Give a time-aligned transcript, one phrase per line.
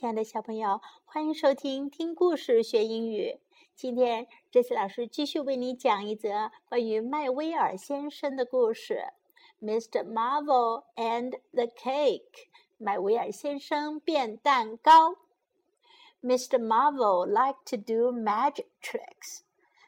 [0.00, 3.38] 亲爱的小朋友，欢迎收听听故事学英语。
[3.76, 9.04] 今天，这次老师继续为你讲一则关于麦威尔先生的故事，
[9.62, 10.02] 《Mr.
[10.10, 12.22] Marvel and the Cake》。
[12.78, 15.16] 麦威尔先生变蛋糕。
[16.22, 16.58] Mr.
[16.58, 19.40] Marvel liked to do magic tricks。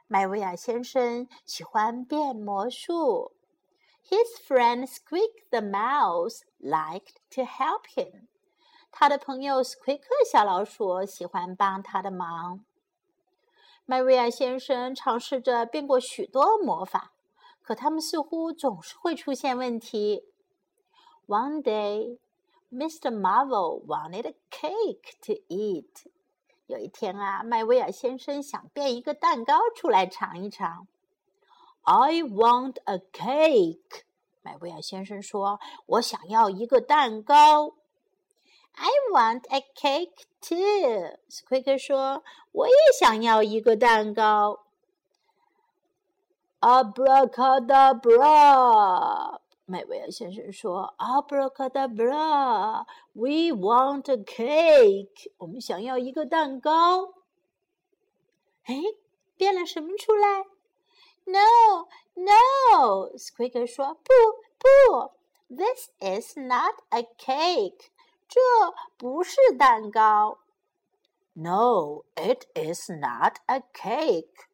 [0.09, 3.33] 麦威尔先生喜欢变魔术。
[4.11, 8.27] His friend Squeak the Mouse liked to help him。
[8.93, 12.65] 他的朋友斯奎克小老鼠喜欢帮他的忙。
[13.87, 17.13] 麦维尔先生尝试着变过许多魔法，
[17.63, 20.27] 可他们似乎总是会出现问题。
[21.27, 22.19] One day,
[22.71, 23.11] Mr.
[23.11, 26.07] Marvel wanted a cake to eat。
[26.67, 30.87] 有一天啊，麦威尔先生想变一个蛋糕出来尝一尝。
[31.83, 34.03] I want a cake。
[34.43, 37.75] 麦威尔先生说：“我想要一个蛋糕。”
[38.74, 41.18] I want a cake too.
[41.30, 44.66] 斯奎克说：“我也想要一个蛋糕。”
[46.62, 57.14] Abracadabra，麦维尔先生说：“Abracadabra, we want a cake。”我们想要一个蛋糕。
[58.66, 58.76] 哎，
[59.38, 60.46] 变了什么出来？
[61.26, 64.14] No, no，斯奎克说：“不，
[64.58, 64.68] 不，
[65.54, 67.90] This is not a cake。”
[68.32, 68.40] 这
[68.98, 70.40] 不是蛋糕。
[71.34, 74.48] No, it is not a cake.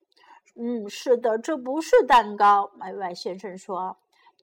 [0.55, 2.71] 嗯，是的，这不是蛋糕。
[2.75, 3.97] 麦外先生说：“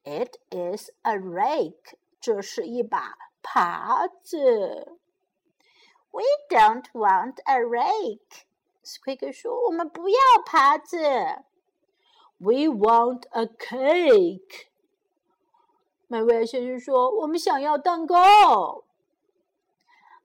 [0.04, 1.94] It is a rake.
[2.20, 4.98] 这是一把耙子。”
[6.10, 8.44] We don't want a rake.
[8.82, 10.98] Squeaky 说：“我们不要耙子。”
[12.38, 14.68] We want a cake.
[16.08, 18.84] 麦外先生说：“我们想要蛋糕。”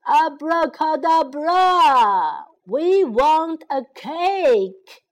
[0.04, 2.46] Abracadabra!
[2.64, 5.02] We want a cake!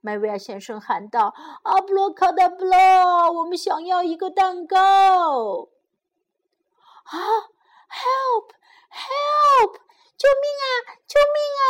[0.00, 3.32] 麦维尔先生喊道：“Abracadabra！
[3.32, 5.68] 我们想要一个蛋糕！”
[7.04, 7.18] 啊！
[7.90, 8.52] Help!
[8.90, 9.74] Help!
[10.16, 10.64] 救命啊！
[11.06, 11.60] 救命啊！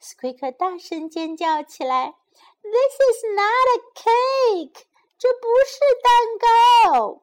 [0.00, 2.16] Squeak 大声尖叫起来：“
[2.62, 4.86] This is not a cake！
[5.16, 7.22] 这不是蛋糕。”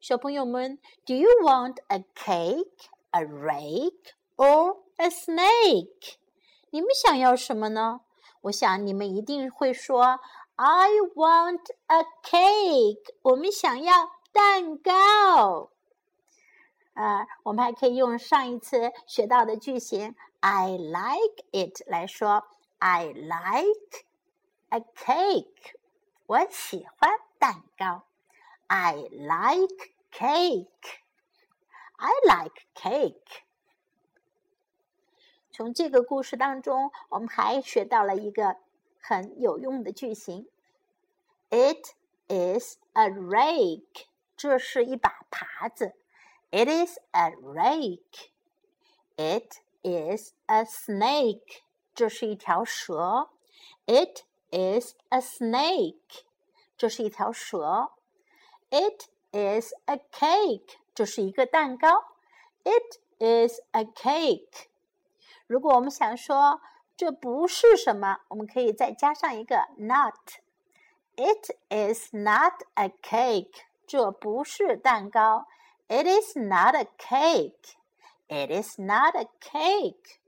[0.01, 6.17] 小朋友们，Do you want a cake, a rake, or a snake？
[6.71, 8.01] 你们想要什么呢？
[8.43, 10.21] 我想你们一定会说，
[10.57, 13.15] I want a cake。
[13.23, 15.71] 我们想要蛋糕。
[16.95, 22.45] 啊，我们还可以用上一次学到的句型 I like it 来说，
[22.79, 24.07] I like
[24.71, 25.75] a cake。
[26.27, 28.05] 我喜欢蛋糕。
[28.69, 33.43] I like cake。I like cake。
[35.52, 38.56] 从这个故事当中，我们还学到了一个
[39.00, 40.48] 很有用的句型
[41.50, 41.88] ：It
[42.28, 44.06] is a rake。
[44.38, 45.94] 这是一把耙子。
[46.52, 48.30] It is a rake.
[49.18, 51.62] It is a snake.
[51.94, 53.30] 这是一条蛇。
[53.86, 56.24] It is a snake.
[56.78, 57.92] 这是一条蛇。
[58.70, 60.78] It is a cake.
[60.96, 62.16] 这是一个蛋糕。
[62.64, 64.71] It is a cake.
[65.51, 66.61] 如果我们想说
[66.97, 73.63] 这不是什么，我们可以再加上一个 not。It is not a cake。
[73.87, 75.47] 这不是蛋糕。
[75.89, 77.77] It is not a cake.
[78.29, 80.19] It is not a cake.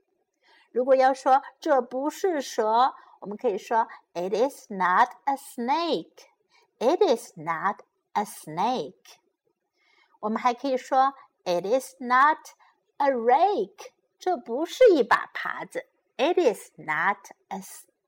[0.71, 6.27] 如果要说这不是蛇，我们可以说 It is not a snake.
[6.77, 7.81] It is not
[8.13, 9.17] a snake.
[10.21, 12.37] 我们还可以说 It is not
[12.97, 13.91] a rake.
[14.24, 15.84] 这不是一把耙子。
[16.16, 17.18] It is not
[17.48, 17.60] a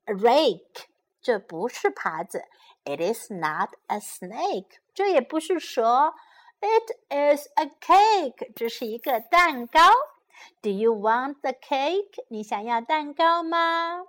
[0.07, 0.87] rake.
[1.21, 2.47] 这不是耙子。
[2.85, 4.79] It is not a snake.
[4.95, 6.15] 这也不是蛇。
[6.61, 8.51] It is a cake.
[8.57, 9.93] 这是一个蛋糕。
[10.63, 12.25] Do you want the cake?
[12.29, 14.05] 你想要蛋糕吗？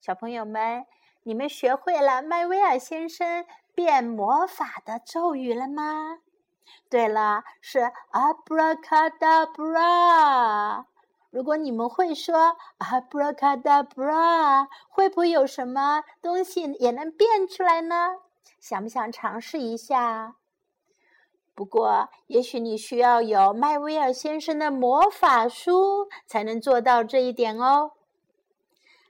[0.00, 0.86] 小朋友们，
[1.24, 3.44] 你们学会了麦威尔先生
[3.74, 6.20] 变魔法的咒语了吗？
[6.88, 10.86] 对了，是 Abracadabra。
[11.34, 18.18] 如果你们会说 Abracadabra，会不会有什么东西也能变出来呢？
[18.60, 20.36] 想不想尝试一下？
[21.52, 27.90] 不过，也许你需要有麦威尔先生的魔法书才能做到这一点哦。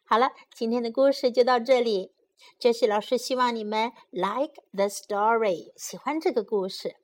[0.06, 2.14] 好了，今天的故事就到这里。
[2.58, 6.96] 这是老师希望你们 like the story，喜欢这个故事。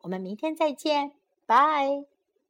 [0.00, 1.12] 我们明天再见，
[1.44, 2.13] 拜。